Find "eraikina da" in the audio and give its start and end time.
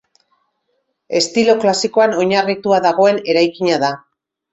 3.35-3.93